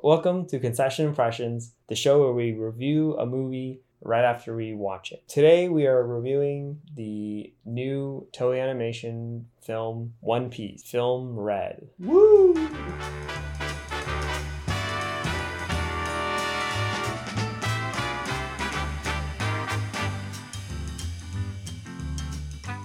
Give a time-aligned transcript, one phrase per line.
[0.00, 5.10] Welcome to Concession Impressions, the show where we review a movie right after we watch
[5.10, 5.26] it.
[5.26, 11.88] Today we are reviewing the new Toei Animation film One Piece, film Red.
[11.98, 12.54] Woo!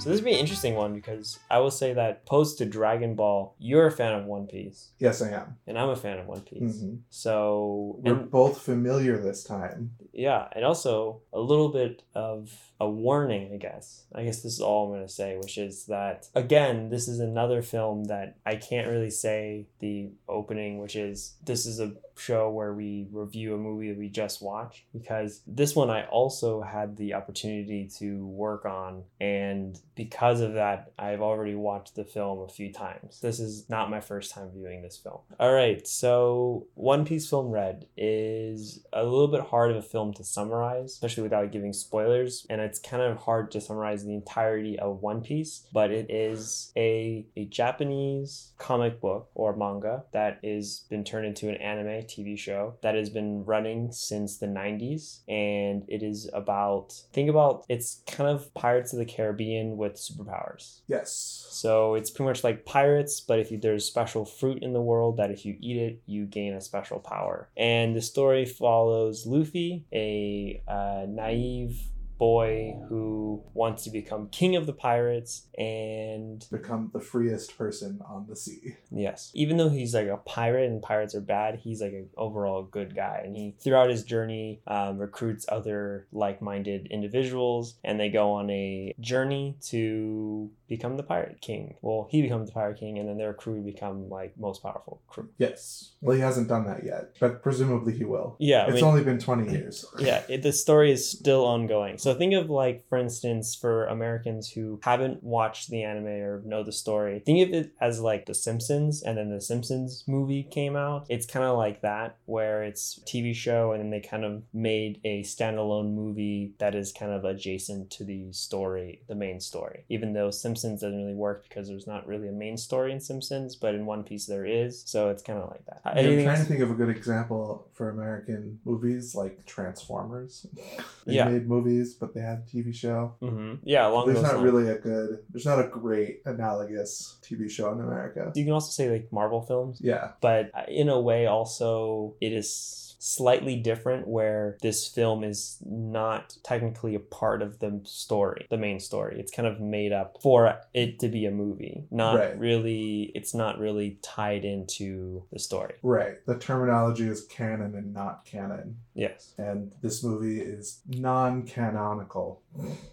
[0.04, 3.15] So this would be an interesting one because I will say that post to Dragon
[3.15, 5.55] Ball, you're a fan of One Piece, Yes, I am.
[5.65, 6.81] and I'm a fan of One Piece.
[6.83, 6.99] Mhm.
[7.09, 9.91] So We're and- both familiar this time.
[10.12, 14.03] Yeah, and also a little bit of a warning, I guess.
[14.13, 17.21] I guess this is all I'm going to say, which is that, again, this is
[17.21, 22.51] another film that I can't really say the opening, which is this is a show
[22.51, 26.98] where we review a movie that we just watched, because this one I also had
[26.98, 32.47] the opportunity to work on, and because of that, I've already watched the film a
[32.47, 33.20] few times.
[33.21, 35.20] This is not my first time viewing this film.
[35.39, 40.13] All right, so One Piece Film Red is a little bit hard of a film
[40.15, 44.77] to summarize, especially without giving spoilers, and it's kind of hard to summarize the entirety
[44.79, 50.85] of One Piece, but it is a, a Japanese comic book or manga that is
[50.90, 55.84] been turned into an anime TV show that has been running since the 90s and
[55.87, 60.79] it is about think about it's kind of Pirates of the Caribbean with superpowers.
[60.87, 61.48] Yes.
[61.51, 65.17] So it's pretty much like pirates, but if you, there's special fruit in the world
[65.17, 67.50] that if you eat it, you gain a special power.
[67.56, 71.79] And the story follows Luffy, a uh, naive
[72.17, 78.25] boy who wants to become king of the pirates and Become the freest person on
[78.28, 78.75] the sea.
[78.91, 79.31] Yes.
[79.33, 82.95] Even though he's like a pirate and pirates are bad, he's like an overall good
[82.95, 83.22] guy.
[83.25, 88.50] And he, throughout his journey, um, recruits other like minded individuals and they go on
[88.50, 91.75] a journey to become the pirate king.
[91.81, 95.29] Well, he becomes the pirate king and then their crew become like most powerful crew.
[95.38, 95.94] Yes.
[96.01, 98.35] Well, he hasn't done that yet, but presumably he will.
[98.39, 98.63] Yeah.
[98.63, 99.85] I it's mean, only been 20 years.
[100.00, 101.97] yeah, it, the story is still ongoing.
[102.03, 106.62] So think of like, for instance, for Americans who haven't watched the anime or know
[106.62, 110.75] the story, think of it as like The Simpsons, and then the Simpsons movie came
[110.75, 111.06] out.
[111.08, 114.44] It's kind of like that, where it's a TV show, and then they kind of
[114.53, 119.85] made a standalone movie that is kind of adjacent to the story, the main story.
[119.88, 123.56] Even though Simpsons doesn't really work because there's not really a main story in Simpsons,
[123.56, 124.84] but in One Piece there is.
[124.85, 125.81] So it's kind of like that.
[125.96, 130.46] Yeah, I'm trying to think of a good example for American movies like Transformers.
[131.06, 131.30] they Yeah.
[131.30, 133.16] made movies, but they had a TV show.
[133.22, 133.59] Mhm.
[133.64, 134.44] Yeah, along There's not lines.
[134.44, 138.31] really a good, there's not a great analogous TV show in America.
[138.36, 140.12] You can also say like Marvel films, Yeah.
[140.22, 146.38] but uh, in a way, also it is slightly different where this film is not
[146.42, 149.20] technically a part of the story, the main story.
[149.20, 151.84] It's kind of made up for it to be a movie.
[151.92, 152.40] Not Right.
[152.40, 155.74] really, it's not really tied into the story.
[155.84, 156.26] Right.
[156.26, 158.78] The terminology is canon and not canon.
[158.96, 159.34] Yes.
[159.38, 162.42] And this movie is non canonical.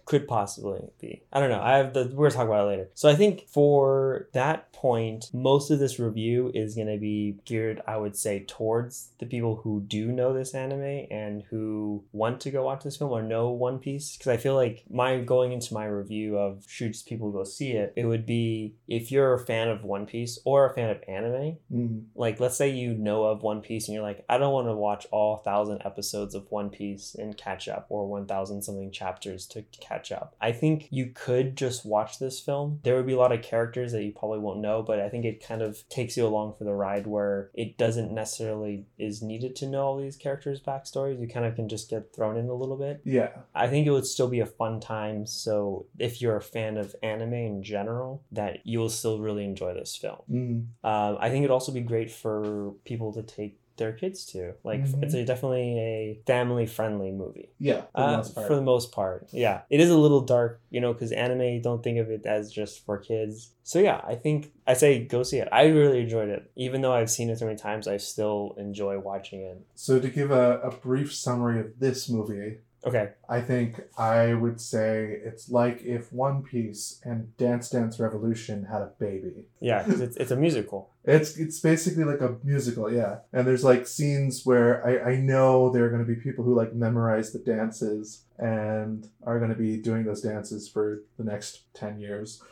[0.07, 1.23] Could possibly be.
[1.33, 1.61] I don't know.
[1.61, 2.89] I have the we're gonna talk about it later.
[2.95, 7.99] So I think for that point, most of this review is gonna be geared, I
[7.99, 12.65] would say, towards the people who do know this anime and who want to go
[12.65, 14.17] watch this film or know One Piece.
[14.17, 17.93] Because I feel like my going into my review of should people go see it,
[17.97, 21.59] it would be if you're a fan of One Piece or a fan of anime,
[21.71, 22.05] Mm.
[22.15, 24.75] like let's say you know of One Piece and you're like, I don't want to
[24.75, 29.47] watch all thousand episodes of One Piece and catch up or one thousand something chapters
[29.49, 30.35] to catch up.
[30.41, 32.81] I think you could just watch this film.
[32.83, 35.25] There would be a lot of characters that you probably won't know, but I think
[35.25, 39.57] it kind of takes you along for the ride where it doesn't necessarily is needed
[39.57, 41.21] to know all these characters' backstories.
[41.21, 43.01] You kind of can just get thrown in a little bit.
[43.05, 43.31] Yeah.
[43.55, 45.27] I think it would still be a fun time.
[45.27, 49.75] So if you're a fan of anime in general, that you will still really enjoy
[49.75, 50.21] this film.
[50.31, 50.67] Mm.
[50.89, 54.55] Um, I think it'd also be great for people to take their kids to.
[54.63, 55.03] Like, Mhm.
[55.03, 57.51] it's a, definitely a family friendly movie.
[57.59, 57.81] Yeah.
[57.93, 58.47] For the Uh, most part.
[58.47, 61.83] for the most part, yeah, it is a little dark, you know, because anime don't
[61.83, 63.51] think of it as just for kids.
[63.65, 65.49] So yeah, I think I say go see it.
[65.51, 67.89] I really enjoyed it, even though I've seen it so many times.
[67.89, 69.59] I still enjoy watching it.
[69.75, 74.59] so, to give a, a brief summary of this movie, Okay, I think I would
[74.59, 79.45] say it's like if One Piece and Dance Dance Revolution had a baby.
[79.61, 80.90] yeah, 'cause it's it's a musical.
[81.05, 83.21] It's it's basically like a musical, yeah.
[83.33, 86.55] And there's like scenes where I, I know there are going to be people who
[86.55, 91.63] like memorize the dances and are going to be doing those dances for the next
[91.75, 92.43] 10 years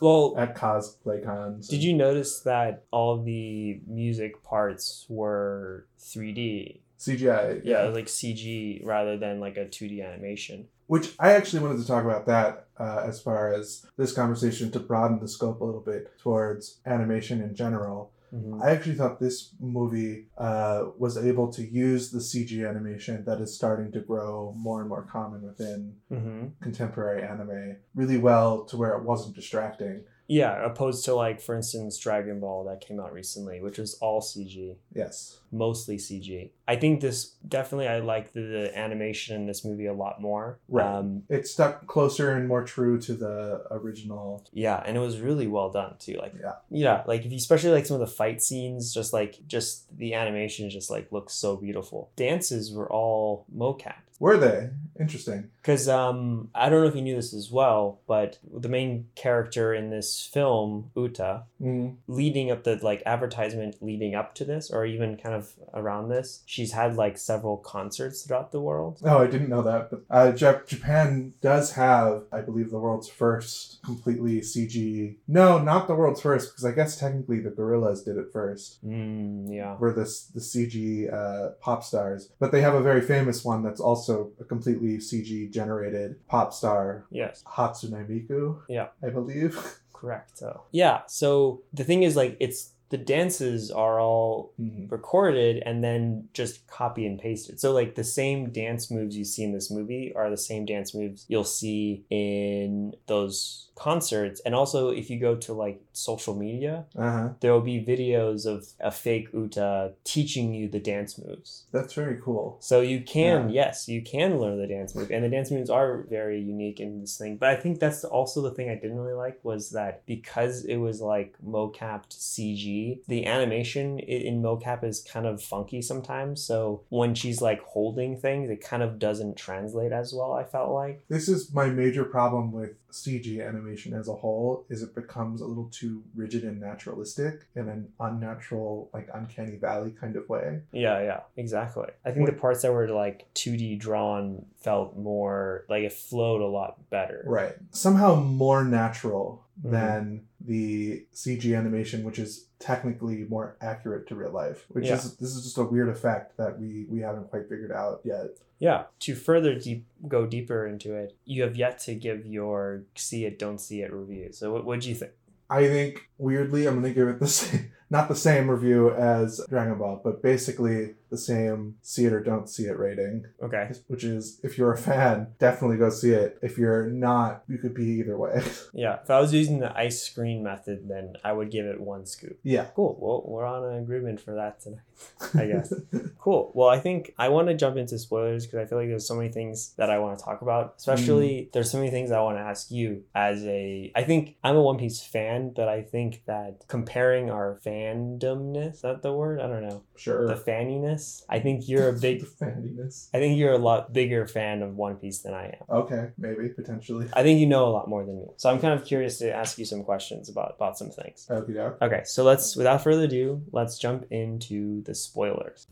[0.00, 1.68] Well, at cosplay cons.
[1.68, 6.80] did you notice that all the music parts were 3D?
[6.98, 7.62] CGI?
[7.64, 10.68] Yeah, like CG rather than like a 2D animation.
[10.86, 14.80] Which I actually wanted to talk about that uh, as far as this conversation to
[14.80, 18.10] broaden the scope a little bit towards animation in general.
[18.34, 18.62] Mhm.
[18.62, 23.52] I actually thought this movie uh, was able to use the CG animation that is
[23.54, 26.52] starting to grow more and more common within Mhm.
[26.60, 30.04] contemporary anime really well to where it wasn't distracting.
[30.28, 34.20] Yeah, opposed to like, for instance, Dragon Ball that came out recently, which was all
[34.20, 35.39] CG, Yes.
[35.52, 36.50] Mostly CG.
[36.68, 40.58] I think this definitely I like the, the animation in this movie a lot more.
[40.68, 40.86] Right.
[40.86, 44.46] Um, It stuck closer and more true to the original.
[44.52, 46.16] yeah, and it was really well done too.
[46.18, 46.52] Like, Yeah.
[46.70, 50.14] yeah, like if you especially like some of the fight scenes, just like just the
[50.14, 52.10] animation just like looks so beautiful.
[52.16, 53.94] Dances were all mocap.
[54.20, 54.68] Were they?
[55.00, 55.48] Interesting.
[55.62, 59.72] Because um, I don't know if you knew this as well, but the main character
[59.72, 61.96] in this film, Uta, Mm.
[62.06, 65.39] leading up the like advertisement leading up to this, or even kind of
[65.74, 68.98] around this, she's had like several concerts throughout the world.
[69.04, 69.90] Oh, I didn't know that.
[69.90, 75.16] But uh, Jap- Japan does have, I believe, the world's first completely CG.
[75.28, 78.84] No, not the world's first, because I guess technically the Gorillaz did it first.
[78.86, 79.76] Mm, yeah.
[79.76, 83.80] Were this the CG uh, pop stars, but they have a very famous one that's
[83.80, 87.42] also a completely CG generated pop star, Yes.
[87.46, 88.60] Hatsune Miku.
[88.68, 88.88] Yeah.
[89.02, 89.58] I believe.
[89.92, 90.38] Correct.
[90.38, 91.02] So yeah.
[91.06, 94.90] So the thing is, like, it's the dances are all Mhm.
[94.90, 97.58] recorded and then just copy and pasted.
[97.60, 100.94] So like the same dance moves you see in this movie are the same dance
[100.94, 104.40] moves you'll see in those concerts.
[104.44, 107.30] And also if you go to like social media, Uh-huh.
[107.40, 111.64] there will be videos of a fake Uta teaching you the dance moves.
[111.72, 112.58] That's very cool.
[112.60, 116.04] So you can, yes, you can learn the dance move, and the dance moves are
[116.10, 117.38] very unique in this thing.
[117.38, 120.76] But I think that's also the thing I didn't really like was that because it
[120.76, 126.42] was like mocapped CG, the animation in mocap is kind of funky sometimes.
[126.42, 130.32] So when she's like holding things, it kind of doesn't translate as well.
[130.34, 131.04] I felt like.
[131.08, 135.46] This is my major problem with CG animation as a whole is it becomes a
[135.46, 140.60] little too rigid and naturalistic in an unnatural, like uncanny valley kind of way.
[140.72, 141.88] Yeah, yeah, exactly.
[142.04, 146.46] I think the parts that were like 2D drawn felt more like it flowed a
[146.46, 147.24] lot better.
[147.26, 147.54] Right.
[147.70, 149.70] Somehow more natural Mhm.
[149.70, 154.64] than the CG animation, which is technically more accurate to real life.
[154.70, 154.94] Which Yeah.
[154.96, 158.28] is this is just a weird effect that we we haven't quite figured out yet.
[158.58, 158.84] Yeah.
[159.00, 163.38] To further deep go deeper into it, you have yet to give your see it,
[163.38, 164.32] don't see it review.
[164.32, 165.12] So what would you think?
[165.48, 169.76] I think weirdly I'm gonna give it the same not the same review as Dragon
[169.76, 173.24] Ball, but basically the same see it or don't see it rating.
[173.42, 173.70] Okay.
[173.88, 176.38] which is if you're a fan, definitely go see it.
[176.42, 178.42] If you're not, you could be either way.
[178.72, 178.98] Yeah.
[179.02, 182.38] If I was using the ice screen method, then I would give it one scoop.
[182.42, 182.66] yeah.
[182.74, 182.96] Cool.
[183.00, 184.80] Well, we're on an agreement for that tonight.
[185.34, 185.72] I guess.
[186.18, 186.52] Cool.
[186.54, 189.14] Well, I think I want to jump into spoilers because I feel like there's so
[189.14, 190.74] many things that I want to talk about.
[190.76, 191.52] Especially, mm.
[191.52, 193.90] there's so many things I want to ask you as a.
[193.94, 198.82] I think I'm a One Piece fan, but I think that comparing our fandomness, is
[198.82, 199.40] that the word?
[199.40, 199.82] I don't know.
[199.96, 200.26] sure.
[200.26, 200.99] The fanniness.
[201.28, 202.24] I think you're a big.
[202.42, 205.64] I think you're a lot bigger fan of One Piece than I am.
[205.68, 207.08] Okay, maybe potentially.
[207.12, 208.26] I think you know a lot more than me.
[208.36, 211.26] So I'm kind of curious to ask you some questions about about some things.
[211.30, 211.50] Okay.
[211.82, 215.66] Okay, so let's without further ado, let's jump into the spoilers.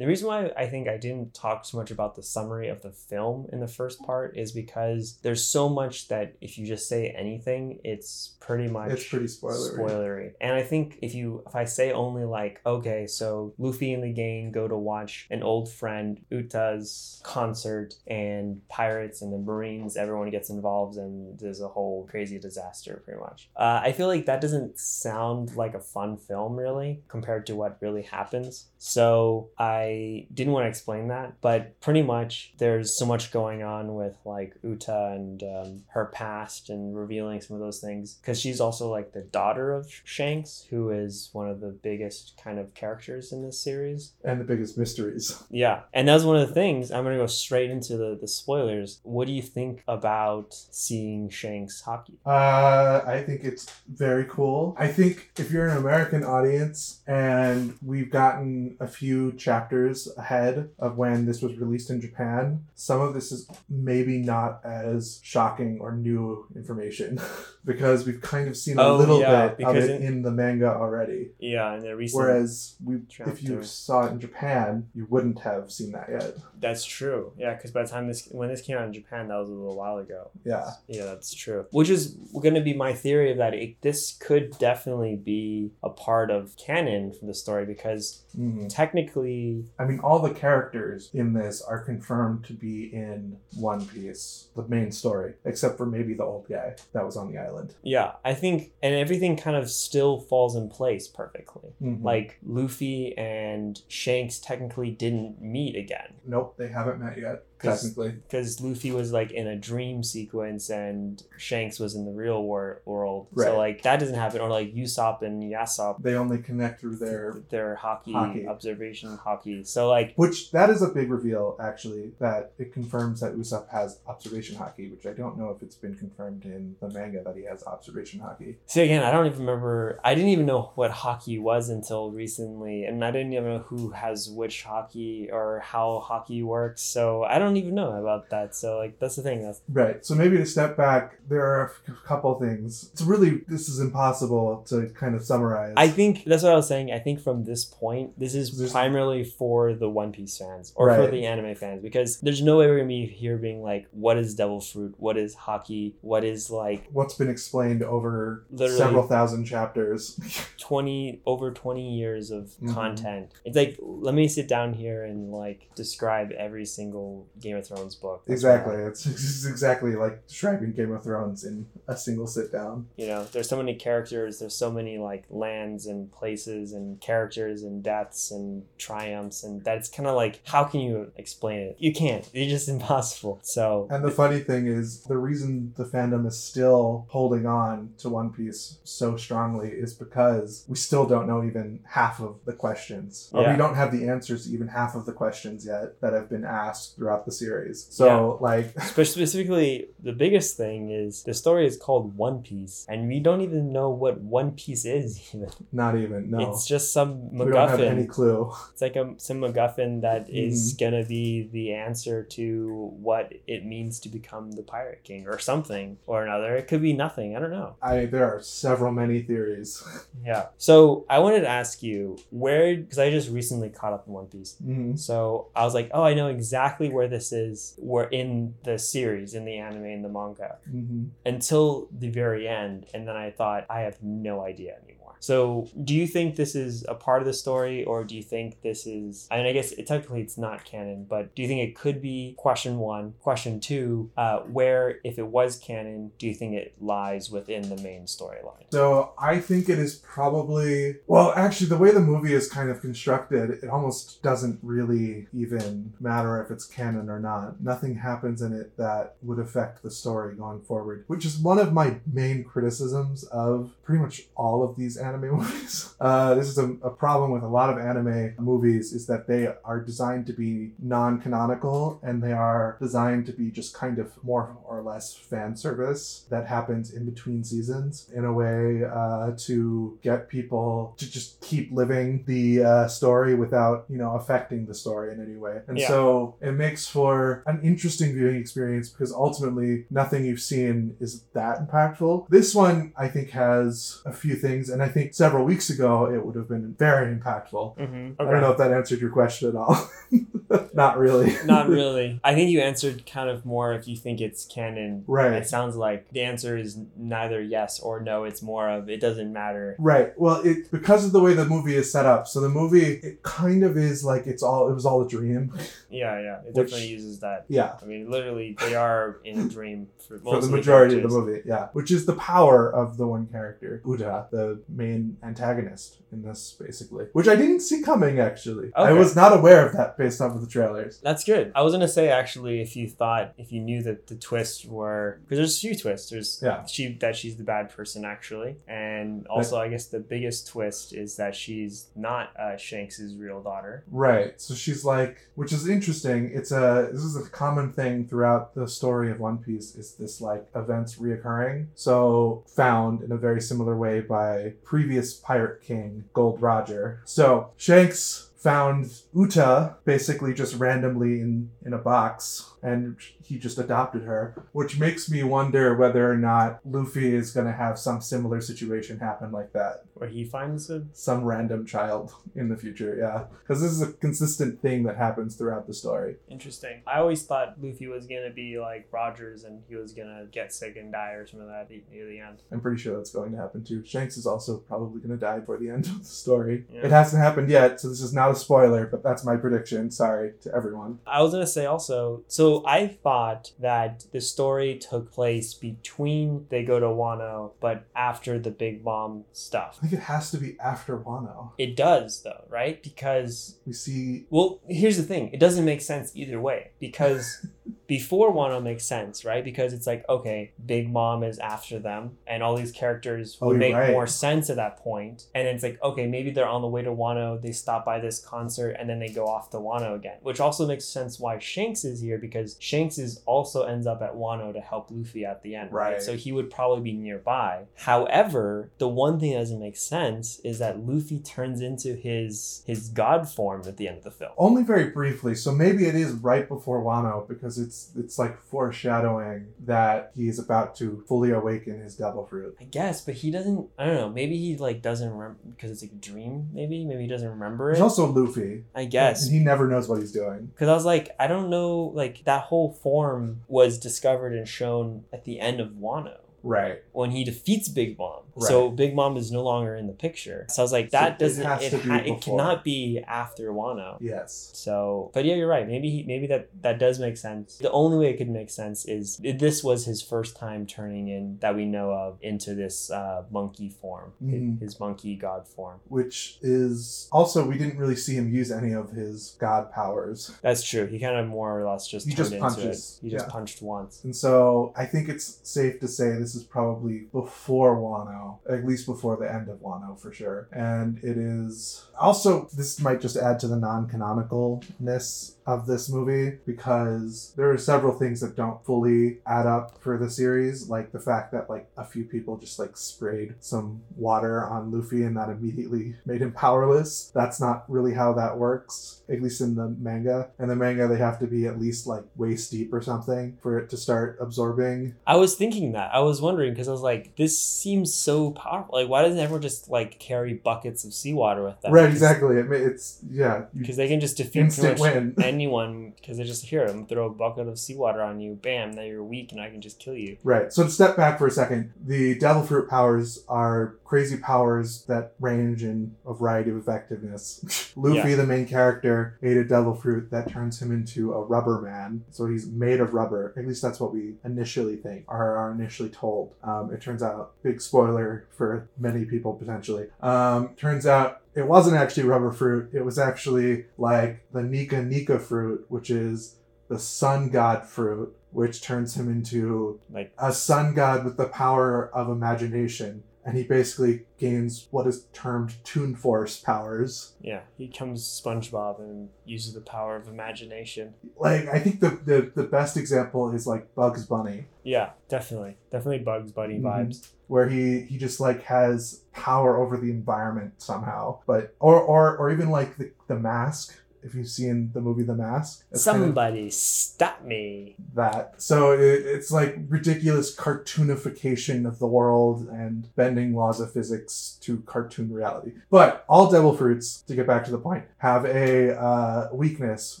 [0.00, 2.90] The reason why I think I didn't talk so much about the summary of the
[2.90, 7.08] film in the first part is because there's so much that if you just say
[7.10, 9.76] anything, it's pretty much It's pretty spoilery.
[9.78, 10.32] spoilery.
[10.40, 14.10] And I think if you if I say only like, okay, so Luffy and the
[14.10, 20.30] gang go to watch an old friend Uta's concert and pirates and the Marines, everyone
[20.30, 23.50] gets involved and there's a whole crazy disaster pretty much.
[23.54, 27.76] Uh, I feel like that doesn't sound like a fun film really compared to what
[27.82, 28.68] really happens.
[28.78, 29.89] So I
[30.32, 34.54] didn't want to explain that, but pretty much there's so much going on with like
[34.62, 39.12] Uta and um, her past and revealing some of those things because she's also like
[39.12, 43.62] the daughter of Shanks, who is one of the biggest kind of characters in this
[43.62, 44.12] series.
[44.24, 45.42] And the biggest mysteries.
[45.52, 46.90] Yeah, and that's one of the things.
[46.90, 49.00] I'm gonna go straight into the the spoilers.
[49.02, 52.14] What do you think about seeing Shanks Haki?
[52.24, 54.76] Uh, I think it's very cool.
[54.78, 60.96] I think if you're an American audience and we've gotten a few chapters ahead of
[60.98, 65.92] when this was released in Japan, some of this is maybe not as shocking or
[65.92, 67.18] new information
[67.64, 70.30] because we've kind of seen a Oh, little yeah, bit of it it- in the
[70.30, 71.30] manga already.
[71.38, 72.18] Yeah, and the recent.
[72.22, 76.36] Whereas we, if you saw it in Japan, you wouldn't have seen that yet.
[76.58, 77.32] That's true.
[77.38, 79.52] Yeah, because by the time this when this came out in Japan, that was a
[79.52, 80.30] little while ago.
[80.44, 80.70] Yeah.
[80.88, 81.66] Yeah, that's true.
[81.70, 83.54] Which is going to be my theory of that.
[83.54, 88.66] It, this could definitely be a part of canon for the story because Mhm.
[88.68, 94.48] technically I mean, all the characters in this are confirmed to be in One Piece,
[94.56, 97.74] the main story, except for maybe the old guy that was on the island.
[97.82, 101.70] Yeah, I think, and everything kind of still falls in place perfectly.
[101.82, 102.02] Mhm.
[102.02, 108.10] Like Luffy and Shanks technically didn't meet again nope, they haven't met yet, technically.
[108.10, 112.82] because Luffy was like in a dream sequence and Shanks was in the real wor-
[112.84, 113.28] world.
[113.32, 113.46] Right.
[113.46, 114.40] So like that doesn't happen.
[114.40, 117.42] Or like Usopp and Yasopp, They only connect through their.
[117.50, 118.48] their hockey, Haki.
[118.48, 119.66] observation Haki.
[119.66, 123.98] So like Which, that is a big reveal, actually, that it confirms that Usopp has
[124.06, 127.44] observation Haki, which I don't know if it's been confirmed in the manga that he
[127.44, 128.56] has observation Haki.
[128.66, 130.00] See again, I don't even remember.
[130.04, 133.90] I didn't even know what Haki was until recently, and I didn't even know who
[133.90, 136.82] has which Haki or how Haki works.
[136.82, 138.54] So I don't even know about that.
[138.54, 139.42] So like that's the thing.
[139.42, 140.04] That's Right.
[140.04, 142.90] So maybe to step back, there are a f- couple things.
[142.92, 145.74] It's really this is impossible to kind of summarize.
[145.76, 146.92] I think that's what I was saying.
[146.92, 150.94] I think from this point, this is There's- primarily for the One Piece fans or
[150.94, 154.16] for the anime fans because there's no way we're gonna be here being like, what
[154.18, 154.94] is Devil Fruit?
[154.98, 155.94] What is Haki?
[156.00, 160.18] What is like what's been explained over Literally- several thousand chapters.
[160.58, 162.74] 20 over 20 years of Mhm.
[162.74, 167.66] content it's like let me sit down here and like describe every single game of
[167.66, 168.76] thrones book That's exactly.
[168.76, 172.86] It's, it's exactly like describing Game of Thrones in a single sit down.
[172.96, 177.62] You know there's so many characters there's so many like lands and places and characters
[177.62, 181.92] and deaths and triumphs and that's kind of like how can you explain it you
[181.92, 186.38] can't it's just impossible so And the funny thing is, the reason the fandom is
[186.38, 191.80] still holding on to One Piece so strongly is because we still don't know even
[191.86, 193.30] half of the questions.
[193.32, 193.52] Or Yeah.
[193.52, 196.44] we don't have the answers to even half of the questions yet that have been
[196.44, 197.86] asked throughout the series.
[197.90, 203.20] So, like, specifically, the biggest thing is the story is called One Piece, and we
[203.20, 205.20] don't even know what One Piece is.
[205.34, 206.50] Even not even, no.
[206.50, 207.44] it's just some MacGuffin.
[207.46, 208.52] we don't have any clue.
[208.72, 210.84] It's like a some MacGuffin that is Mm-hmm.
[210.84, 215.98] gonna be the answer to what it means to become the Pirate King, or something
[216.06, 216.56] or another.
[216.56, 217.36] It could be nothing.
[217.36, 217.76] I don't know.
[217.82, 219.82] I there are several many theories.
[220.24, 220.46] Yeah.
[220.58, 224.26] So I wanted to ask you where, because I just recently caught up in One
[224.26, 224.56] Piece.
[224.64, 224.98] Mhm.
[224.98, 227.74] So I was like, oh, I know exactly where this is.
[227.78, 230.58] We're in the series, in the anime, in the manga.
[230.72, 231.10] Mhm.
[231.26, 235.94] until the very end and then i thought i have no idea anymore so do
[235.94, 239.28] you think this is a part of the story or do you think this is
[239.30, 242.02] i mean i guess it, technically it's not canon but do you think it could
[242.02, 246.74] be question one question two uh, where if it was canon do you think it
[246.80, 251.90] lies within the main storyline So I think it is probably well, actually, the way
[251.90, 257.08] the movie is kind of constructed, it almost doesn't really even matter if it's canon
[257.08, 257.60] or not.
[257.60, 261.72] Nothing happens in it that would affect the story going forward, which is one of
[261.72, 265.94] my main criticisms of pretty much all of these anime movies.
[266.00, 269.42] Uh, this is a, a problem with a lot of anime movies is that they
[269.64, 274.56] are designed to be non-canonical and they are designed to be just kind of more
[274.64, 280.28] or less fan service that happens in between seasons in a way uh, to get
[280.28, 285.18] people to just keep living the uh, story without you know affecting the story in
[285.26, 285.88] any way and Yeah.
[285.88, 291.54] so it makes for an interesting viewing experience because ultimately nothing you've seen is that
[291.64, 296.06] impactful this one i think has a few things and i think several weeks ago
[296.12, 297.76] it would have been very impactful.
[297.76, 298.20] Mm-hmm.
[298.20, 299.90] i don't know if that answered your question at all.
[300.74, 301.36] Not really.
[301.44, 302.18] Not really.
[302.24, 305.04] I think you answered kind of more if you think it's canon.
[305.06, 305.32] Right.
[305.34, 308.24] It sounds like the answer is neither yes or no.
[308.24, 309.76] It's more of it doesn't matter.
[309.78, 310.18] Right.
[310.18, 312.26] Well, it because of the way the movie is set up.
[312.26, 315.52] So the movie it kind of is like it's all it was all a dream.
[315.88, 316.38] yeah yeah.
[316.40, 317.44] It Which- definitely uses that.
[317.48, 317.76] Yeah.
[317.80, 321.42] I mean, literally, they are in a dream for, For the majority of the movie,
[321.46, 324.89] yeah, which is the power of the one character, Uta, the main
[325.22, 328.18] antagonist in this, basically, which I didn't see coming.
[328.18, 331.00] Actually, I was not aware of that based off of the trailers.
[331.00, 331.52] That's good.
[331.54, 335.20] I was gonna say actually, if you thought, if you knew that the twists were,
[335.22, 336.10] because there's a few twists.
[336.10, 336.64] There's Yeah.
[336.66, 341.16] she that she's the bad person actually, and also I guess the biggest twist is
[341.16, 343.84] that she's not uh, Shanks's real daughter.
[343.90, 344.40] Right.
[344.40, 346.30] So she's like, which is interesting.
[346.32, 349.74] It's a this is a common thing throughout the story of One Piece.
[349.76, 351.66] Is this like events reoccurring?
[351.74, 357.00] So found in a very similar way by previous pirate king Gold Roger.
[357.04, 364.02] So Shanks found Uta basically just randomly in in a box and he just adopted
[364.02, 368.40] her which makes me wonder whether or not luffy is going to have some similar
[368.40, 372.96] situation happen like that Where he finds a some random child in the future.
[372.98, 376.16] Yeah, because this is a consistent thing that happens throughout the story.
[376.28, 376.82] interesting.
[376.86, 380.76] I always thought Luffy was gonna be like Rogers and he was gonna get sick
[380.76, 382.42] and die or something like that near the end.
[382.52, 383.84] I'm pretty sure that's going to happen too.
[383.84, 386.66] Shanks is also probably going to die before the end of the story.
[386.72, 386.82] Yeah.
[386.86, 389.90] It hasn't happened yet, so this is not a spoiler, but that's my prediction.
[389.90, 390.98] Sorry to everyone.
[391.06, 396.64] I was gonna say also, so I thought that the story took place between they
[396.64, 399.78] go to Wano, but after the big bomb stuff.
[399.78, 401.52] I think it has to be after Wano.
[401.58, 402.82] It does though, right?
[402.82, 406.70] Because We see well, here's the thing: it doesn't make sense either way.
[406.78, 407.46] Because
[407.86, 409.44] before Wano makes sense, right?
[409.44, 413.58] Because it's like, okay, Big Mom is after them, and all these characters Oh, would
[413.58, 413.90] make right.
[413.92, 415.26] more sense at that point.
[415.34, 418.18] And it's like, okay, maybe they're on the way to Wano, they stop by this
[418.24, 420.18] concert, and then they go off to Wano again.
[420.22, 424.14] Which also makes sense why Shanks is here because Shanks is also ends up at
[424.14, 425.92] Wano to help Luffy at the end, right?
[425.94, 426.02] Right.
[426.02, 427.64] So he would probably be nearby.
[427.76, 432.88] However, the one thing that doesn't make sense is that Luffy turns into his his
[432.88, 434.32] god form at the end of the film.
[434.38, 439.48] only very briefly, so maybe it is right before Wano because it's it's like foreshadowing
[439.66, 442.56] that he is about to fully awaken his devil fruit.
[442.60, 443.68] I guess, but he doesn't.
[443.78, 444.08] I don't know.
[444.10, 446.48] Maybe he like doesn't remember because it's like a dream.
[446.52, 447.74] Maybe, maybe he doesn't remember it.
[447.74, 448.64] There's also Luffy.
[448.74, 450.46] I guess And he never knows what he's doing.
[450.46, 451.92] because I was like, I don't know.
[451.94, 456.82] Like that whole form was discovered and shown at the end of Wano Right.
[456.92, 458.22] when he defeats Big Mom.
[458.38, 460.46] So Big Mom is no longer in the picture.
[460.48, 461.44] So I was like, that it doesn't.
[461.44, 463.98] has It, ha- it cannot be after Wano.
[464.00, 464.50] Yes.
[464.54, 465.66] So, but yeah, you're right.
[465.68, 467.58] Maybe he, maybe that that does make sense.
[467.58, 471.38] The only way it could make sense is this was his first time turning in
[471.40, 474.58] that we know of into this uh, monkey form, Mhm.
[474.60, 475.80] his monkey god form.
[475.88, 480.30] Which is also we didn't really see him use any of his god powers.
[480.40, 480.86] That's true.
[480.86, 482.98] He kind of more or less just He turned just into punches.
[483.02, 483.04] it.
[483.06, 483.32] He just Yeah.
[483.32, 484.02] punched once.
[484.04, 488.86] And so I think it's safe to say this is probably before Wano, at least
[488.86, 490.48] before the end of Wano for sure.
[490.52, 496.38] And it is also, this might just add to the non canonicalness of this movie
[496.46, 501.00] because there are several things that don't fully add up for the series, like the
[501.00, 505.28] fact that like a few people just like sprayed some water on Luffy and that
[505.28, 507.10] immediately made him powerless.
[507.14, 510.30] That's not really how that works, at least in the manga.
[510.38, 513.58] In the manga, they have to be at least like waist deep or something for
[513.58, 514.94] it to start absorbing.
[515.06, 515.94] I was thinking that.
[515.94, 518.78] I was wondering because I was like, this seems so powerful.
[518.78, 521.72] Like, why doesn't everyone just like carry buckets of seawater with them?
[521.72, 522.36] Right, exactly.
[522.36, 525.14] It, it's yeah, Because they can just defeat instant win.
[525.40, 528.34] anyone because they just hear them throw a bucket of seawater on you.
[528.34, 528.72] Bam!
[528.72, 530.18] Now you're weak and I can just kill you.
[530.22, 530.52] Right.
[530.52, 535.14] So to step back for a second, the devil fruit powers are crazy powers that
[535.18, 537.72] range in a variety of effectiveness.
[537.76, 538.16] Luffy, Yeah.
[538.16, 542.04] the main character, ate a devil fruit that turns him into a rubber man.
[542.10, 543.32] So he's made of rubber.
[543.36, 546.34] At least that's what we initially think, or are initially told.
[546.44, 549.86] Um, it turns out, big spoiler for many people potentially.
[550.02, 552.70] Um, turns out it wasn't actually rubber fruit.
[552.72, 556.36] It was actually like the Nika Nika fruit, which is
[556.68, 561.90] the sun god fruit, which turns him into Like, a sun god with the power
[561.94, 563.02] of imagination.
[563.22, 567.12] And he basically gains what is termed Toon Force powers.
[567.20, 570.94] yeah, he comes SpongeBob and uses the power of imagination.
[571.18, 575.98] Like, I think the, the, the best example is like Bugs Bunny, Yeah, definitely, definitely
[576.02, 576.62] Bugs Bunny Mhm.
[576.62, 577.08] vibes.
[577.30, 581.20] Where he, he just like has power over the environment somehow.
[581.26, 583.76] But, or, or, or even like the, the mask.
[584.02, 587.76] If you've seen the movie The Mask, it's kind of Somebody stop me!
[587.94, 588.32] that.
[588.38, 594.62] So it, it's like ridiculous cartoonification of the world and bending laws of physics to
[594.62, 595.52] cartoon reality.
[595.70, 600.00] But all devil fruits, to get back to the point, have a uh, weakness,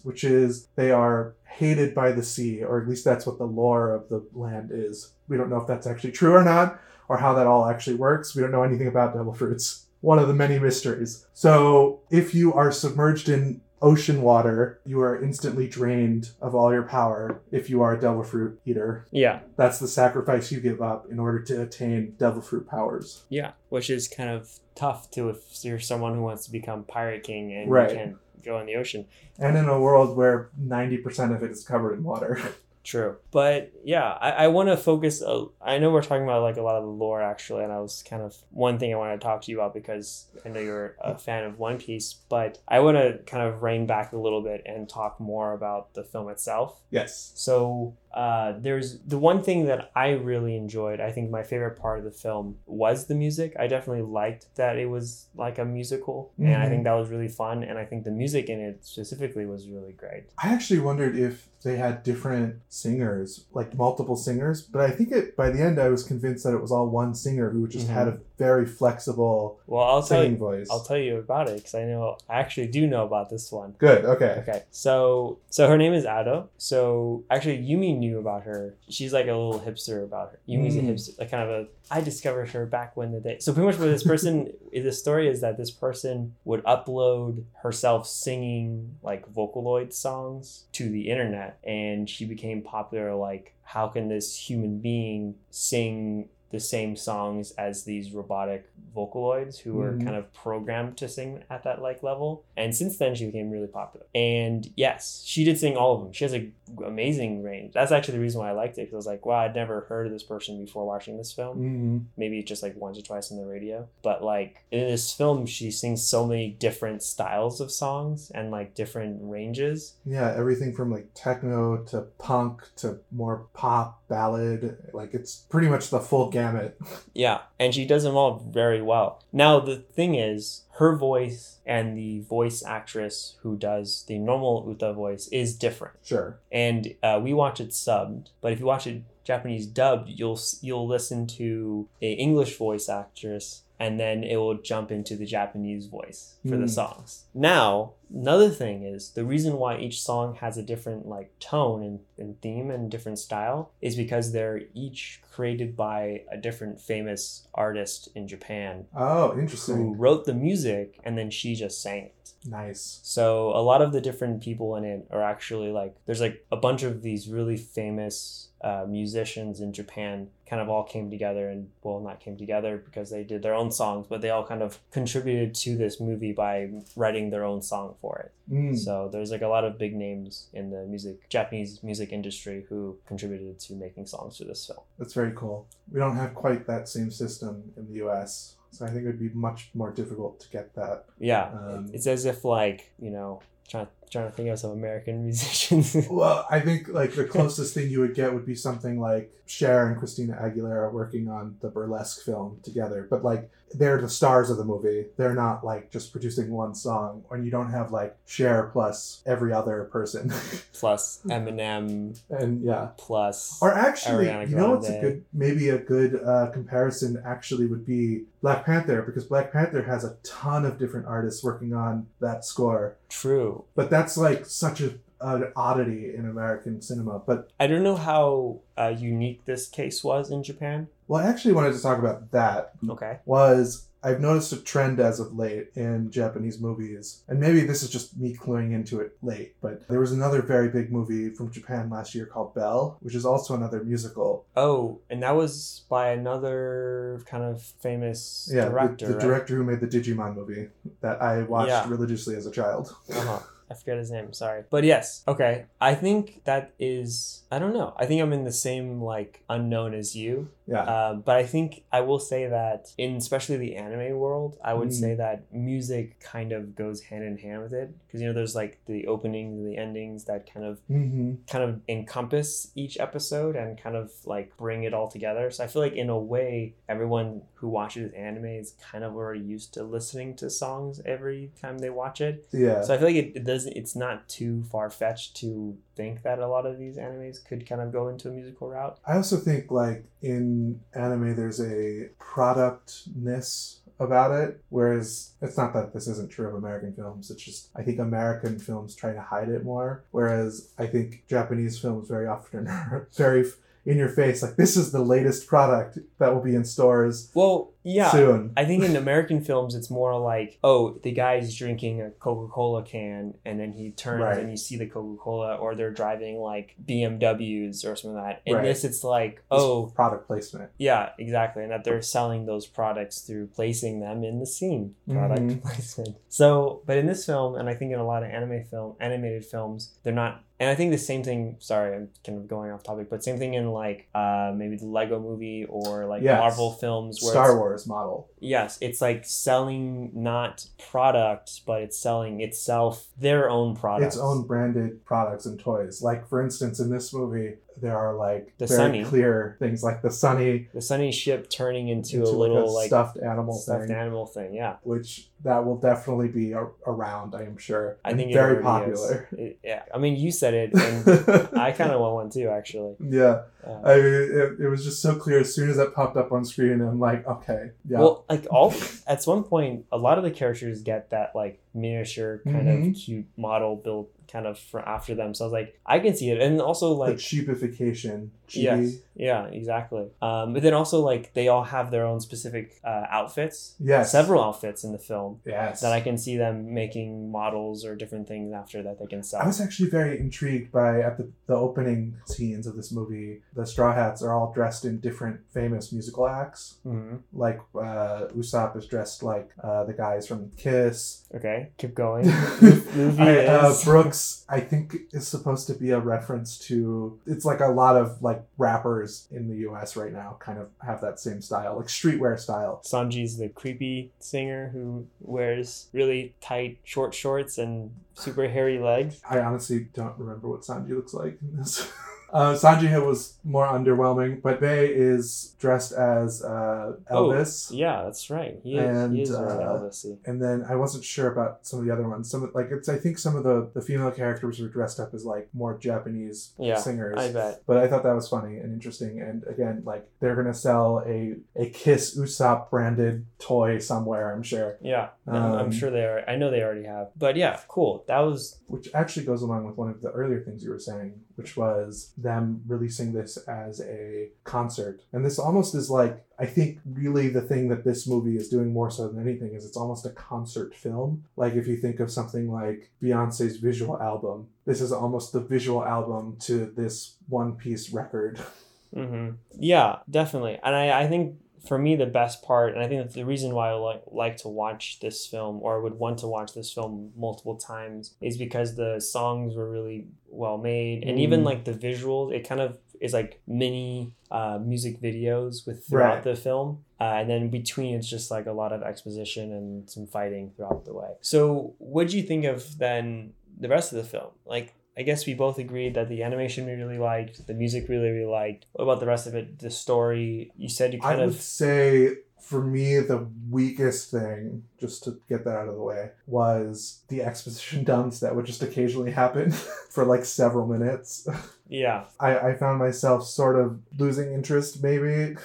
[0.02, 3.92] which is they are hated by the sea, or at least that's what the lore
[3.92, 5.12] of the land is.
[5.28, 6.80] We don't know if that's actually true or not,
[7.10, 8.36] or how that all actually works.
[8.36, 9.86] We don't know anything about devil fruits.
[10.00, 11.26] One of the many mysteries.
[11.32, 16.84] So if you are submerged in ocean water, you are instantly drained of all your
[16.84, 19.06] power if you are a devil fruit eater.
[19.10, 23.24] Yeah, That's the sacrifice you give up in order to attain devil fruit powers.
[23.28, 27.24] yeah, which is kind of tough to if you're someone who wants to become Pirate
[27.24, 27.90] King and Right.
[27.90, 29.06] you can't go in the ocean.
[29.36, 32.38] And in a world where 90% of it is covered in water.
[32.82, 33.16] True.
[33.30, 35.22] But yeah, I, I want to focus.
[35.22, 37.78] Uh, I know we're talking about like a lot of the lore actually, and I
[37.80, 40.60] was kind of one thing I want to talk to you about because I know
[40.60, 44.18] you're a fan of One Piece, but I want to kind of rein back a
[44.18, 46.80] little bit and talk more about the film itself.
[46.90, 47.32] yes.
[47.34, 51.00] So uh, there's the one thing that I really enjoyed.
[51.00, 53.54] I think my favorite part of the film was the music.
[53.58, 57.28] I definitely liked that it was like a musical, and I think that was really
[57.28, 57.62] fun.
[57.62, 60.24] And I think the music in it specifically was really great.
[60.42, 65.36] I actually wondered if they had different singers, like multiple singers, but I think it
[65.36, 67.92] by the end I was convinced that it was all one singer who just Mhm.
[67.92, 70.38] had a very flexible Well, I'll tell singing you.
[70.38, 70.68] voice.
[70.70, 73.74] I'll tell you about it because I know I actually do know about this one.
[73.78, 74.04] Good.
[74.06, 74.36] Okay.
[74.40, 76.48] Okay, so so her name is Ado.
[76.56, 78.74] So actually, Yumi knew about her.
[78.88, 80.40] She's like a little hipster about her.
[80.48, 80.88] Yumi's a Mm.
[80.90, 81.66] hipster, like kind of a.
[81.90, 83.38] I discovered her back when the day.
[83.38, 88.06] So pretty much, what this person, the story is that this person would upload herself
[88.08, 93.14] singing like Vocaloid songs to the internet, and she became popular.
[93.14, 96.28] Like, how can this human being sing?
[96.50, 100.04] The same songs as these robotic vocaloids who were Mhm.
[100.04, 102.42] kind of programmed to sing at that like level.
[102.56, 104.04] And since then she became really popular.
[104.14, 106.12] And yes she did sing all of them.
[106.12, 106.50] She has a
[106.84, 107.72] amazing range.
[107.72, 109.82] That's actually the reason why i liked it because i was like wow i'd never
[109.82, 111.56] heard of this person before watching this film.
[111.56, 113.88] Hmm maybe just like once or twice on the radio.
[114.02, 118.74] But like in this film she sings so many different styles of songs and like
[118.74, 119.94] different ranges.
[120.04, 124.76] Yeah, everything from like techno to punk to more pop ballad.
[124.92, 126.78] Like it's pretty much the full gamut.
[127.14, 129.24] Yeah, and she does them all very well.
[129.32, 134.92] Now, the thing is, her voice and the voice actress who does the normal Uta
[134.92, 135.96] voice is different.
[136.02, 136.38] Sure.
[136.50, 140.86] And uh, we watch it subbed, but if you watch it Japanese dubbed, you'll you'll
[140.88, 146.36] listen to a English voice actress and then it will jump into the Japanese voice
[146.42, 146.66] for the Hmm.
[146.80, 147.24] songs.
[147.32, 152.00] Now, another thing is the reason why each song has a different like tone and,
[152.18, 158.10] and theme and different style is because they're each created by a different famous artist
[158.14, 159.76] in Japan Oh, interesting.
[159.76, 160.69] who wrote the music
[161.04, 162.32] and then she just sang it.
[162.46, 163.00] Nice.
[163.02, 166.56] So a lot of the different people in it are actually like there's like a
[166.56, 171.68] bunch of these really famous uh, musicians in Japan kind of all came together and
[171.82, 174.78] well not came together because they did their own songs but they all kind of
[174.90, 178.52] contributed to this movie by writing their own song for it.
[178.52, 178.76] Mm.
[178.76, 182.98] So there's like a lot of big names in the music Japanese music industry who
[183.06, 184.80] contributed to making songs for this film.
[184.98, 185.66] That's very cool.
[185.90, 188.56] We don't have quite that same system in the US.
[188.70, 191.04] So I think it would be much more difficult to get that.
[191.18, 195.22] Yeah, Um, it's as if like you know trying trying to think of some American
[195.24, 195.96] musicians.
[196.10, 199.88] Well, I think like the closest thing you would get would be something like Cher
[199.88, 203.06] and Christina Aguilera working on the burlesque film together.
[203.08, 205.06] But like they're the stars of the movie.
[205.16, 209.52] They're not like just producing one song, and you don't have like Cher plus every
[209.52, 210.32] other person.
[210.72, 215.78] plus Eminem and yeah, plus or actually, Ariana you know what's a good maybe a
[215.78, 220.78] good uh, comparison actually would be Black Panther because Black Panther has a ton of
[220.78, 222.96] different artists working on that score.
[223.08, 223.64] true.
[223.74, 227.18] But that's like such a an oddity in American cinema.
[227.18, 230.88] But I don't know how uh, unique this case was in Japan.
[231.08, 232.72] Well, I actually wanted to talk about that.
[232.88, 233.18] Okay.
[233.26, 237.90] Was I've noticed a trend as of late in Japanese movies, and maybe this is
[237.90, 241.90] just me cluing into it late, but there was another very big movie from Japan
[241.90, 244.46] last year called Belle, which is also another musical.
[244.56, 249.06] Oh, and that was by another kind of famous Yeah, the- director.
[249.08, 249.20] the, right?
[249.20, 250.68] director who made the Digimon movie
[251.02, 251.86] that I watched Yeah.
[251.90, 252.94] religiously as a child.
[253.14, 253.40] Uh-huh.
[253.70, 254.32] I forget his name.
[254.32, 255.22] Sorry, but yes.
[255.28, 257.44] Okay, I think that is.
[257.52, 257.94] I don't know.
[257.96, 260.50] I think I'm in the same like unknown as you.
[260.70, 260.84] Yeah.
[260.84, 264.90] Um, but I think I will say that in especially the anime world, I would
[264.90, 265.00] Mm.
[265.02, 268.54] say that music kind of goes hand in hand with it because you know there's
[268.54, 273.56] like the openings and the endings that kind of hmm kind of encompass each episode
[273.56, 275.50] and kind of like bring it all together.
[275.50, 279.40] So I feel like in a way, everyone who watches anime is kind of already
[279.40, 282.46] used to listening to songs every time they watch it.
[282.52, 282.82] Yeah.
[282.82, 283.74] So I feel like it, it doesn't.
[283.76, 287.80] It's not too far fetched to think that a lot of these animes could kind
[287.80, 288.98] of go into a musical route.
[289.06, 290.59] I also think like in
[290.94, 296.92] anime there's a productness about it whereas it's not that this isn't true of American
[296.94, 301.24] films it's just I think American films try to hide it more whereas I think
[301.28, 303.44] Japanese films very often are very
[303.86, 307.70] in your face like this is the latest product that will be in stores Well,
[307.82, 308.10] yeah.
[308.10, 312.52] soon I think in American films, it's more like, oh, the guy's drinking a Coca
[312.52, 314.38] Cola can, and then he turns Right.
[314.38, 318.50] and you see the Coca Cola, or they're driving like BMWs or something like that.
[318.50, 318.64] In Right.
[318.64, 323.46] this, it's like, oh, product placement yeah, exactly, and that they're selling those products through
[323.48, 324.94] placing them in the scene.
[325.08, 325.62] Product Mhm.
[325.62, 326.16] placement.
[326.28, 329.44] So, but in this film, and I think in a lot of anime film, animated
[329.44, 330.42] films, they're not.
[330.60, 331.56] And I think the same thing.
[331.58, 334.84] Sorry, I'm kind of going off topic, but same thing in like uh, maybe the
[334.86, 336.38] Lego Movie or like Yes.
[336.38, 342.42] Marvel films, where Star Wars model Yes, it's like selling not products, but it's selling
[342.42, 344.16] itself their own products.
[344.16, 348.52] its own branded products and toys like for instance in this movie there are like
[348.58, 349.04] The very Sunny.
[349.04, 353.18] clear things like the sunny The sunny ship turning into, into a little like, stuffed
[353.18, 354.54] animal stuffed thing, animal thing.
[354.54, 354.76] Yeah.
[354.82, 357.96] which that will definitely be a- around, I am sure.
[358.04, 359.28] I think it very popular.
[359.32, 359.82] It- yeah.
[359.94, 362.96] I mean, you said it, and I kind of want one too, actually.
[363.00, 366.44] yeah, I it, it was just so clear as soon as that popped up on
[366.44, 366.80] screen.
[366.80, 368.74] I'm like, okay, yeah, Well, like all
[369.06, 372.94] at some point, a lot of the characters get that like miniature kind of Mhm.
[373.04, 375.34] cute model built kind of for after them.
[375.34, 378.30] So I was like, I can see it, and also like the cheapification.
[378.56, 380.06] Yes, yeah, exactly.
[380.22, 383.74] Um, but then also like they all have their own specific uh, outfits.
[383.78, 384.10] Yes.
[384.12, 385.80] several outfits in the film Yes.
[385.80, 389.42] that I can see them making models or different things after that they can sell.
[389.42, 393.40] I was actually very intrigued by at the, the opening scenes of this movie.
[393.54, 396.76] The Straw Hats are all dressed in different famous musical acts.
[396.82, 401.24] hmm Like uh, Usopp is dressed like uh, the guys from Kiss.
[401.34, 402.28] Okay, keep going.
[402.30, 407.18] I, uh, Brooks, I think, is supposed to be a reference to.
[407.26, 409.96] It's like a lot of like rappers in the U.S.
[409.96, 412.82] right now kind of have that same style, like streetwear style.
[412.84, 419.20] Sanji's the creepy singer who wears really tight short shorts and super hairy legs.
[419.28, 421.90] I honestly don't remember what Sanji looks like in this.
[422.32, 427.70] Uh, Sanji was more underwhelming, but Bay is dressed as uh, Elvis.
[427.72, 428.58] Yeah, that's right.
[428.62, 430.16] He is, And, he is uh, Elvis-y.
[430.26, 432.30] And then I wasn't sure about some of the other ones.
[432.30, 435.14] Some of- like it's I think some of the the female characters were dressed up
[435.14, 437.18] as like more Japanese Yeah, singers.
[437.18, 437.62] I bet.
[437.66, 439.20] But I thought that was funny and interesting.
[439.20, 444.32] And again, like they're gonna sell a a Kiss Usopp branded toy somewhere.
[444.34, 446.22] I'm sure, Yeah, I'm- I'm Um, sure they are.
[446.28, 447.08] I know they already have.
[447.16, 448.04] But yeah, cool.
[448.08, 451.20] That was which actually goes along with one of the earlier things you were saying,
[451.40, 455.00] which was them releasing this as a concert.
[455.12, 458.72] And this almost is like I think really the thing that this movie is doing
[458.72, 461.24] more so than anything is it's almost a concert film.
[461.36, 465.82] Like if you think of something like Beyonce's visual album, this is almost the visual
[465.82, 468.38] album to this one piece record.
[468.94, 470.58] hmm Yeah, definitely.
[470.62, 473.54] And I, I think for me the best part, and I think that the reason
[473.54, 477.12] why I like like to watch this film or would want to watch this film
[477.16, 481.44] multiple times is because the songs were really well made, and even Mm.
[481.44, 486.24] like the visuals, it kind of is like mini uh, music videos with throughout Right.
[486.24, 486.84] the film.
[487.00, 490.84] Uh, and then between it's just like a lot of exposition and some fighting throughout
[490.84, 491.08] the way.
[491.20, 494.30] So, what do you think of then the rest of the film?
[494.44, 498.10] Like, I guess we both agreed that the animation we really liked, the music really
[498.10, 498.66] really liked.
[498.72, 499.58] What about the rest of it?
[499.58, 500.52] The story?
[500.56, 501.20] You said you kind of.
[501.20, 505.82] I would say for me the weakest thing, just to get that out of the
[505.82, 509.50] way, was the exposition dumps that would just occasionally happen
[509.90, 511.28] for like several minutes.
[511.68, 512.04] yeah.
[512.20, 515.36] I, I found myself sort of losing interest maybe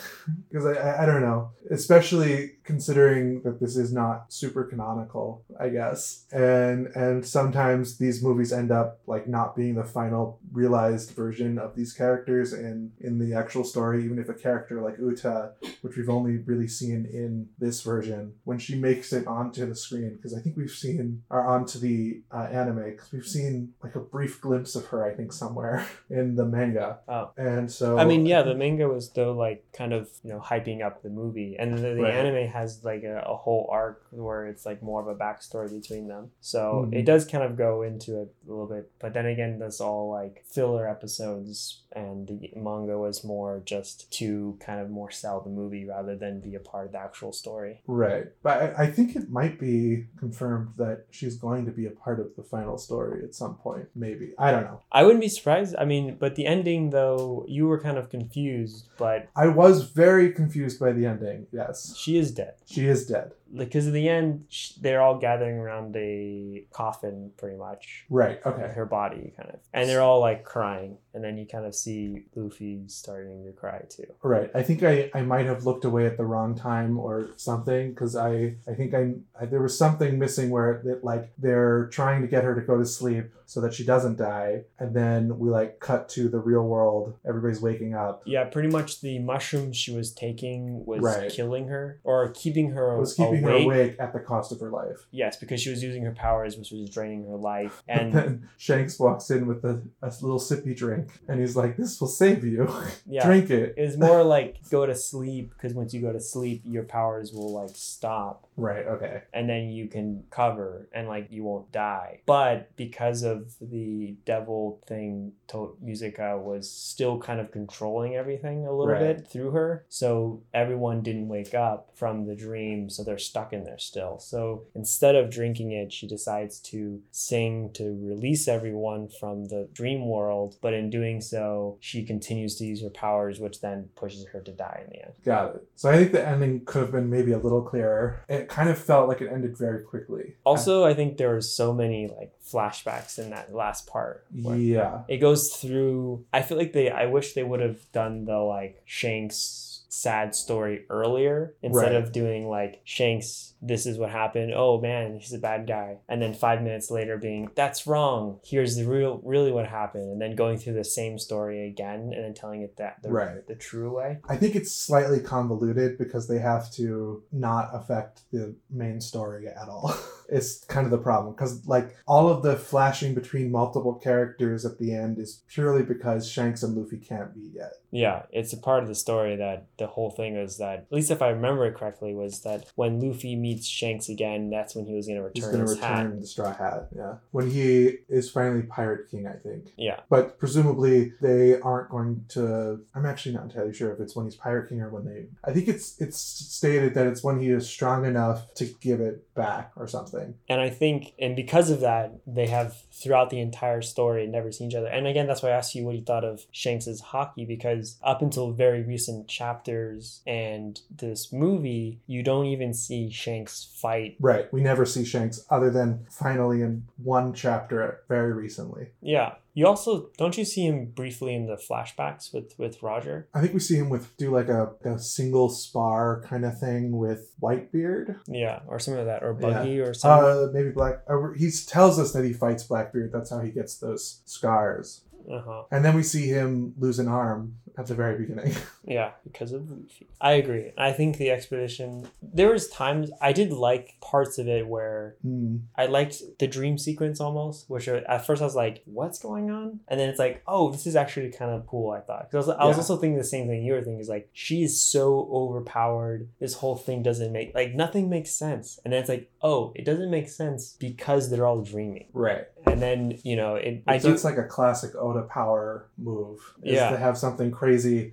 [0.50, 1.52] because I, I, I don't know.
[1.72, 6.26] Especially considering that this is not super canonical i guess.
[6.32, 11.76] And and sometimes these movies end up like not being the final realized version of
[11.76, 14.04] these characters in in the actual story.
[14.04, 18.60] Even if a character like uta which we've only really seen in this version when
[18.60, 22.48] she makes it onto the screen because i think we've seen or onto the uh,
[22.52, 26.46] anime because we've seen like a brief glimpse of her i think somewhere in the
[26.46, 27.00] manga.
[27.08, 27.32] Oh.
[27.38, 30.86] And so I mean, yeah, the manga was though like kind of you know hyping
[30.86, 32.14] up the movie, and the, the Right.
[32.14, 36.08] anime has like a, a whole arc where it's like more of a backstory between
[36.08, 36.32] them.
[36.42, 36.94] So Mhm.
[36.96, 40.10] it does kind of go into it a little bit, but then again, that's all
[40.12, 45.50] like filler episodes, and the manga was more just to kind of more sell the
[45.50, 47.82] movie rather than be a part of the actual story.
[47.88, 48.28] Right.
[48.44, 52.20] But I, I think it might be confirmed that she's going to be a part
[52.20, 53.88] of the final story at some point.
[53.96, 54.34] Maybe.
[54.38, 54.82] I don't know.
[54.92, 55.76] I wouldn't be surprised.
[55.78, 60.32] I mean, but the ending though, you were kind of confused, but I was very
[60.32, 61.48] confused by the ending.
[61.52, 61.96] Yes.
[61.98, 62.56] she is dead.
[62.66, 63.32] She is dead.
[63.56, 68.40] Because in the end sh- they're all gathering around a coffin pretty much Right.
[68.46, 68.68] Okay.
[68.74, 72.24] her body kind of and they're all like crying and then you kind of see
[72.36, 74.50] luffy starting to cry too Right.
[74.56, 78.16] I think I, I might have looked away at the wrong time or something because
[78.16, 82.28] I, I think I, I there was something missing where it, like they're trying to
[82.28, 84.62] get her to go to sleep so that she doesn't die.
[84.80, 87.16] And then we like cut to the real world.
[87.28, 88.24] Everybody's waking up.
[88.26, 91.32] Yeah pretty much the mushroom she was taking was Right.
[91.32, 93.66] killing her or keeping her it was keeping her awake.
[93.66, 95.08] awake at the cost of her life.
[95.12, 97.84] Yes because she was using her powers which was draining her life.
[97.88, 101.78] And and then Shanks walks in with a, a little sippy drink and he's like
[101.78, 102.68] this will save you.
[103.08, 103.26] Yeah.
[103.26, 103.76] Drink it.
[103.78, 107.54] It's more like go to sleep because once you go to sleep your powers will
[107.54, 108.48] like stop.
[108.58, 109.24] Right okay.
[109.34, 112.22] And then you can cover and like you won't die.
[112.26, 118.72] But because of the devil thing, to- Musica was still kind of controlling everything a
[118.72, 119.18] little Right.
[119.18, 119.86] bit through her.
[119.90, 124.20] So everyone didn't wake up from the dream, so they're stuck in there still.
[124.20, 130.08] So instead of drinking it, she decides to sing to release everyone from the dream
[130.08, 130.58] world.
[130.62, 134.52] But in doing so, she continues to use her powers, which then pushes her to
[134.52, 135.14] die in the end.
[135.24, 135.68] Got it.
[135.76, 138.20] So I think the ending could have been maybe a little clearer.
[138.30, 140.36] It kind of felt like it ended very quickly.
[140.46, 144.26] Also, I think there were so many like flashbacks in that last part.
[144.32, 145.02] yeah.
[145.08, 146.26] It goes through.
[146.34, 146.90] I feel like they.
[146.90, 151.96] I wish they would have done the like Shanks sad story earlier instead Right.
[151.96, 153.54] of doing like Shanks.
[153.62, 154.52] This is what happened.
[154.54, 156.00] Oh man, he's a bad guy.
[156.10, 158.40] And then five minutes later, being that's wrong.
[158.44, 160.12] Here's the real, really what happened.
[160.12, 163.48] And then going through the same story again and then telling it that the Right.
[163.48, 164.20] the true way.
[164.28, 169.70] I think it's slightly convoluted because they have to not affect the main story at
[169.70, 169.94] all.
[170.30, 174.80] it's kind of the problem because like all of the flashing between multiple characters at
[174.80, 177.74] the end is purely because Shanks and Luffy can't meet yet.
[177.92, 181.12] Yeah, it's a part of the story that the whole thing is that, at least
[181.12, 184.94] if I remember it correctly, was that when Luffy meets Shanks again, that's when he
[184.94, 186.04] was going to He's return going to his hat.
[186.04, 186.88] return the straw hat.
[186.96, 189.72] Yeah, when he is finally Pirate King, I think.
[189.78, 190.02] Yeah.
[190.10, 192.82] But presumably they aren't going to.
[192.94, 195.28] I'm actually not entirely sure if it's when he's Pirate King or when they.
[195.46, 199.34] I think it's it's stated that it's when he is strong enough to give it
[199.36, 200.15] back or something.
[200.50, 204.70] And I think, and because of that, they have throughout the entire story never seen
[204.70, 204.88] each other.
[204.88, 208.22] And again, that's why I asked you what you thought of Shanks's Haki, because up
[208.22, 214.16] until very recent chapters and this movie, you don't even see Shanks fight.
[214.20, 214.52] Right.
[214.54, 218.88] We never see Shanks other than finally in one chapter very recently.
[219.02, 219.36] Yeah.
[219.56, 223.30] You also don't you see him briefly in the flashbacks with with Roger?
[223.34, 226.98] I think we see him with do like a, a single spar kind of thing
[226.98, 228.20] with Whitebeard.
[228.28, 229.50] Yeah, or something like that, or Yeah.
[229.50, 230.30] Buggy or something.
[230.30, 230.96] Uh, maybe Black.
[231.10, 233.14] Uh, he tells us that he fights Blackbeard.
[233.14, 235.06] That's how he gets those scars.
[235.32, 235.64] Uh huh.
[235.72, 238.54] And then we see him lose an arm at the very beginning.
[238.88, 240.08] Yeah, because of Luffy.
[240.22, 240.72] I agree.
[240.78, 242.08] I think the expedition.
[242.22, 245.58] There was times I did like parts of it where Hmm.
[245.76, 249.80] I liked the dream sequence almost, which at first I was like, "What's going on?"
[249.88, 252.52] And then it's like, "Oh, this is actually kind of cool." I thought because I
[252.52, 254.00] was, I was also thinking the same thing you were thinking.
[254.00, 256.30] Is like she is so overpowered.
[256.40, 258.80] This whole thing doesn't make like nothing makes sense.
[258.86, 262.08] And then it's like, oh, it doesn't make sense because they're all dreaming.
[262.14, 262.46] Right.
[262.68, 263.84] And then you know, it.
[263.88, 264.14] I It's, do.
[264.14, 266.40] it's like a classic Oda power move.
[266.64, 266.92] Is Yeah.
[266.92, 267.65] To have something crazy,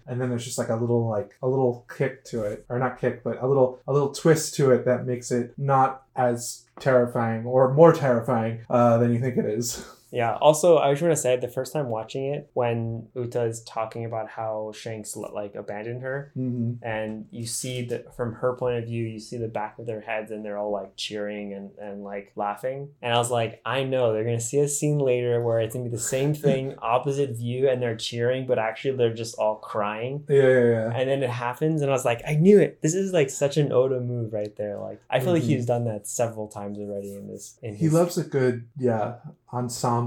[0.06, 3.00] and then there's just like a little like a little kick to it, or not
[3.00, 7.46] kick, but a little a little twist to it that makes it not as terrifying
[7.46, 9.86] or more terrifying uh, than you think it is.
[10.12, 10.36] Yeah.
[10.36, 14.04] Also, I just want to say the first time watching it, when Uta is talking
[14.04, 18.84] about how Shanks like abandoned her, hmm and you see that from her point of
[18.84, 22.04] view, you see the back of their heads, and they're all like cheering and and
[22.04, 22.90] like laughing.
[23.00, 25.88] And I was like, I know they're gonna see a scene later where it's gonna
[25.88, 30.24] be the same thing, opposite view, and they're cheering, but actually they're just all crying.
[30.28, 30.92] Yeah, yeah, yeah.
[30.94, 32.82] And then it happens, and I was like, I knew it.
[32.82, 34.78] This is like such an Oda move right there.
[34.78, 35.46] Like I feel like Mhm.
[35.46, 37.58] he's done that several times already in this.
[37.62, 39.14] In He his- loves a good yeah
[39.54, 40.01] ensemble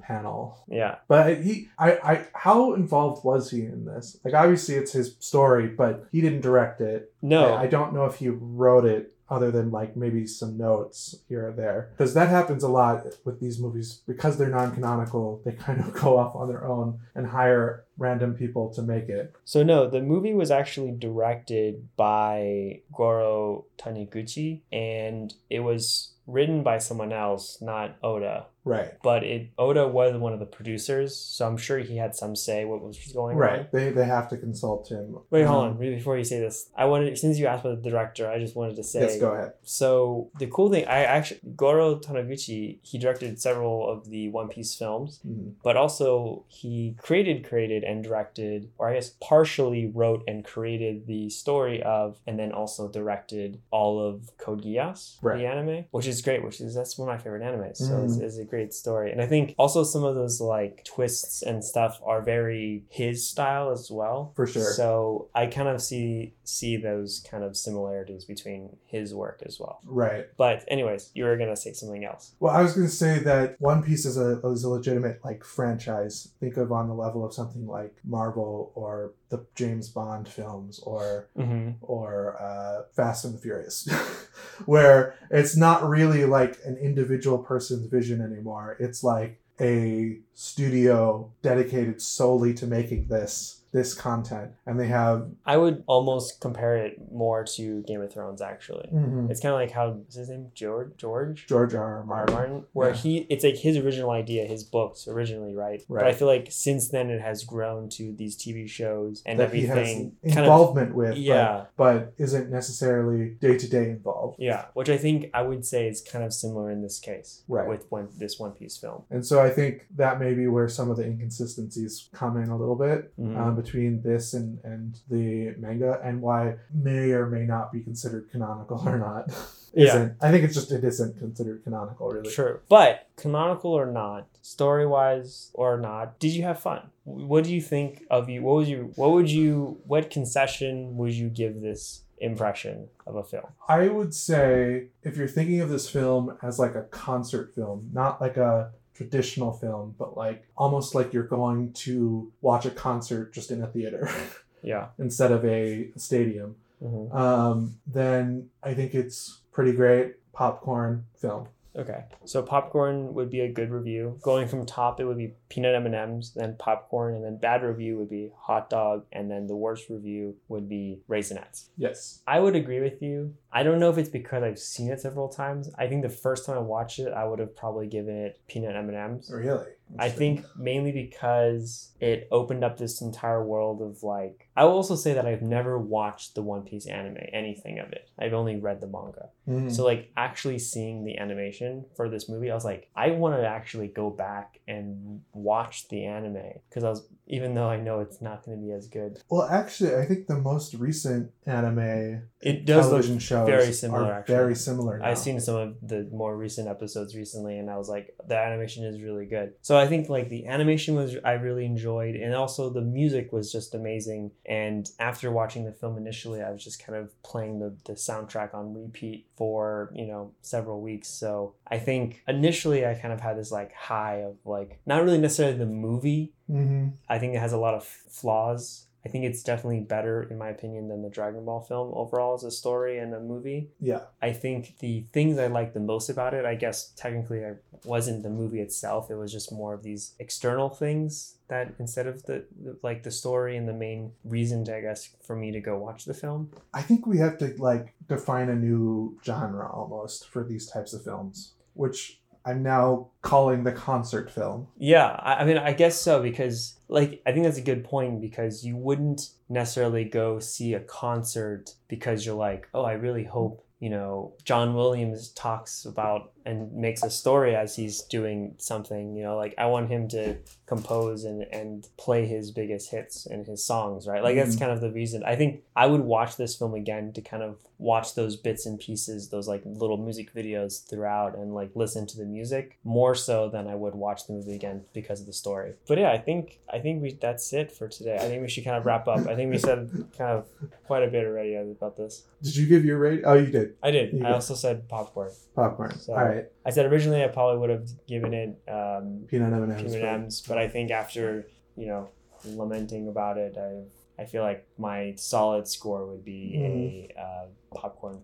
[0.00, 0.64] panel.
[0.68, 0.96] Yeah.
[1.08, 4.18] But he, I, I, how involved was he in this?
[4.24, 7.12] Like, obviously, it's his story, but he didn't direct it.
[7.22, 7.54] No.
[7.54, 11.48] I, I don't know if he wrote it other than like maybe some notes here
[11.48, 15.80] or there because that happens a lot with these movies because they're non-canonical they kind
[15.80, 19.88] of go off on their own and hire random people to make it So no,
[19.88, 27.58] the movie was actually directed by Goro Taniguchi and it was written by someone else,
[27.60, 28.46] not Oda.
[28.66, 32.34] Right But it Oda was one of the producers, so I'm sure he had some
[32.36, 33.40] say what was going on.
[33.40, 35.78] right they, they have to consult him Wait, hold Um, on.
[35.78, 38.76] Before you say this, I wanted since you asked about the director, I just wanted
[38.76, 43.40] to say yes go ahead So the cool thing, I actually Goro Taniguchi, he directed
[43.40, 45.52] several of the One Piece films, Mhm.
[45.62, 51.28] but also he created, created, and directed, or I guess partially wrote and created the
[51.30, 55.38] story of, and then also directed all of Code Geass, Right.
[55.38, 56.42] the anime, which is great.
[56.44, 57.76] Which is that's one of my favorite animes.
[57.76, 58.22] So it's, Mm.
[58.24, 62.00] it's a great story, and I think also some of those like twists and stuff
[62.04, 64.32] are very his style as well.
[64.36, 64.72] For sure.
[64.72, 69.80] So I kind of see see those kind of similarities between his work as well.
[69.84, 72.32] right But anyways, you were gonna say something else.
[72.40, 75.44] Well, I was going to say that One Piece is a is a legitimate like
[75.44, 76.28] franchise.
[76.40, 81.28] Think of on the level of something like Marvel or the James Bond films or
[81.36, 81.70] Mm-hmm.
[81.82, 83.88] or uh, Fast and the Furious,
[84.66, 88.45] where it's not really like an individual person's vision anymore.
[88.78, 95.28] It's like a studio dedicated solely to making this this content, and they have.
[95.44, 98.40] I would almost compare it more to Game of Thrones.
[98.40, 99.30] Actually, Mhm.
[99.30, 101.98] it's kind of like how what's his name George George George R.
[101.98, 102.04] R.
[102.04, 102.34] Martin.
[102.34, 102.94] Martin, where Yeah.
[102.96, 105.82] he it's like his original idea, his books originally, right?
[105.88, 109.52] But I feel like since then it has grown to these TV shows and that
[109.52, 110.16] he has everything.
[110.24, 111.64] kind of involvement with, but- yeah.
[111.76, 114.36] but, isn't necessarily day to day involved.
[114.38, 117.68] yeah, which I think I would say is kind of similar in this case, Right.
[117.68, 119.02] With one this One Piece film.
[119.10, 122.56] And so I think that may be where some of the inconsistencies come in a
[122.56, 123.36] little bit Mhm.
[123.36, 128.30] um, between this and, and the manga, and why may or may not be considered
[128.30, 129.30] canonical or not.
[129.74, 130.16] Isn't.
[130.22, 132.30] I think it's just it isn't considered canonical, really.
[132.30, 132.60] True.
[132.66, 136.88] But canonical or not, story wise or not, did you have fun?
[137.04, 138.42] What do you think of you?
[138.42, 138.92] What was you?
[138.96, 139.78] What would you?
[139.86, 143.44] What concession would you give this impression of a film?
[143.68, 148.18] I would say if you're thinking of this film as like a concert film, not
[148.18, 153.50] like a traditional film, but like almost like you're going to watch a concert just
[153.50, 154.08] in a theater
[154.62, 154.88] Yeah.
[154.98, 161.48] instead of a stadium, hmm um, then I think it's pretty great popcorn film.
[161.78, 162.04] Okay.
[162.24, 164.18] So popcorn would be a good review.
[164.22, 167.62] Going from top, it would be peanut M and M's, then popcorn, and then bad
[167.62, 171.68] review would be hot dog, and then the worst review would be raisinets.
[171.76, 172.22] Yes.
[172.26, 173.34] I would agree with you.
[173.56, 175.70] I don't know if it's because I've seen it several times.
[175.78, 178.76] I think the first time I watched it, I would have probably given it peanut
[178.76, 179.30] M and M's.
[179.32, 179.64] Really?
[179.98, 184.48] I think mainly because it opened up this entire world of like.
[184.56, 188.10] I will also say that I've never watched the One Piece anime, anything of it.
[188.18, 189.30] I've only read the manga.
[189.48, 189.70] Mhm.
[189.72, 193.46] So like actually seeing the animation for this movie, I was like, I want to
[193.46, 198.20] actually go back and watch the anime because I was, even though I know it's
[198.20, 202.64] not going to be as good, Well, actually, I think the most recent anime it
[202.64, 204.34] does television shows very similar, actually.
[204.34, 204.98] very similar.
[204.98, 205.06] Now.
[205.06, 208.84] I've seen some of the more recent episodes recently, and I was like, the animation
[208.84, 209.54] is really good.
[209.62, 213.50] So I think like the animation was I really enjoyed, and also the music was
[213.50, 214.30] just amazing.
[214.46, 218.54] And after watching the film initially, I was just kind of playing the the soundtrack
[218.54, 221.08] on repeat for you know several weeks.
[221.08, 225.18] So I think initially I kind of had this like high of like not really
[225.18, 226.32] necessarily the movie.
[226.46, 228.85] hmm I think it has a lot of flaws.
[229.06, 232.42] I think it's definitely better, in my opinion, than the Dragon Ball film overall as
[232.42, 233.70] a story and a movie.
[233.80, 234.00] Yeah.
[234.20, 237.52] I think the things I like the most about it, I guess technically I
[237.84, 239.08] wasn't the movie itself.
[239.08, 242.46] It was just more of these external things that instead of the
[242.82, 246.04] like the story and the main reason to, I guess for me to go watch
[246.04, 246.50] the film.
[246.74, 251.04] I think we have to like define a new genre almost for these types of
[251.04, 254.68] films, which I'm now calling the concert film.
[254.78, 258.20] Yeah, I, I mean I guess so because like I think that's a good point
[258.20, 263.66] because you wouldn't necessarily go see a concert because you're like, oh, I really hope
[263.80, 269.14] you know John Williams talks about and makes a story as he's doing something.
[269.16, 270.36] You know, like I want him to
[270.66, 274.22] compose and and play his biggest hits and his songs, right?
[274.22, 274.60] Like that's Mhm.
[274.60, 275.22] kind of the reason.
[275.24, 278.78] I think I would watch this film again to kind of watch those bits and
[278.80, 283.48] pieces, those like little music videos throughout and like listen to the music more so
[283.50, 285.74] than I would watch the movie again because of the story.
[285.86, 288.16] But yeah, I think I think we that's it for today.
[288.16, 289.26] I think we should kind of wrap up.
[289.26, 290.46] I think we said kind of
[290.86, 292.24] quite a bit already about this.
[292.42, 293.22] Did you give your rate?
[293.24, 293.74] Oh, you did.
[293.82, 294.12] I did.
[294.12, 294.34] You I did.
[294.34, 295.30] also said popcorn.
[295.54, 295.98] Popcorn.
[295.98, 296.35] So- All right.
[296.64, 299.82] I said originally I probably would have given it um, Peanut M&Ms.
[299.82, 302.08] peanut M's, but I think after you know
[302.44, 308.22] lamenting about it, I I feel like my solid score would be a uh, popcorn,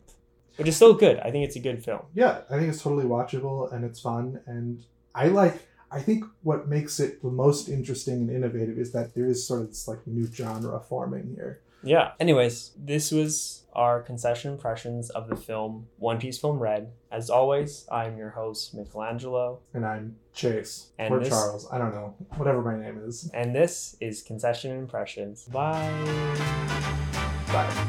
[0.56, 1.18] which is still good.
[1.18, 2.02] I think it's a good film.
[2.14, 4.40] Yeah, I think it's totally watchable and it's fun.
[4.46, 4.84] And
[5.14, 5.60] I like,
[5.90, 9.62] I think what makes it the most interesting and innovative is that there is sort
[9.62, 11.60] of this like new genre forming here.
[11.84, 12.12] Yeah.
[12.20, 16.92] Anyways, this was our concession impressions of the film One Piece Film Red.
[17.10, 21.66] As always, I'm your host Michelangelo, And I'm Chase And or this- Charles.
[21.72, 22.14] I don't know.
[22.36, 23.30] Whatever my name is.
[23.34, 25.44] and this is Concession Impressions.
[25.46, 25.80] Bye.
[27.48, 27.88] Bye.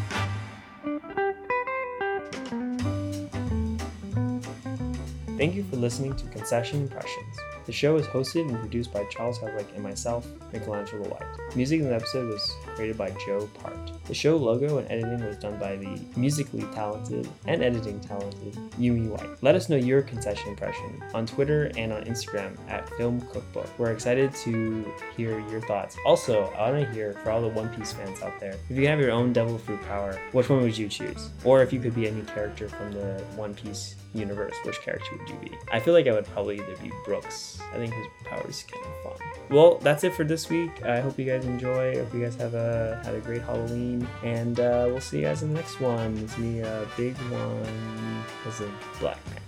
[5.37, 7.37] Thank you for listening to Concession Impressions.
[7.65, 11.55] The show is hosted and produced by Charles Hudlick and myself, Michelangelo White.
[11.55, 13.91] Music in the episode was created by Joe Part.
[14.05, 19.07] The show logo and editing was done by the musically talented and editing talented Yumi
[19.09, 19.41] White.
[19.41, 23.67] Let us know your concession impression on Twitter and on Instagram at Film Cookbook.
[23.77, 25.95] We're excited to hear your thoughts.
[26.05, 28.87] Also, I want to hear for all the One Piece fans out there, if you
[28.87, 31.29] have your own Devil Fruit power, which one would you choose?
[31.43, 35.29] Or if you could be any character from the One Piece universe, which character would
[35.29, 35.51] you be?
[35.71, 37.59] I feel like I would probably either be Brooks.
[37.73, 39.27] I think his power is kind of fun.
[39.49, 40.83] Well, that's it for this week.
[40.83, 41.91] I hope you guys enjoy.
[41.91, 42.62] I hope you guys have a
[43.03, 46.17] had a great Halloween, and uh, we'll see you guys in the next one.
[46.19, 49.39] It's me, a big one as a black man.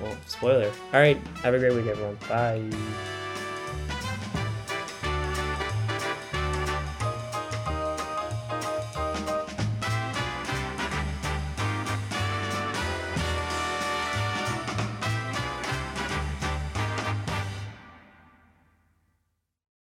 [0.00, 0.70] Well, spoiler.
[0.92, 2.18] All right, have a great week, everyone.
[2.28, 2.62] Bye.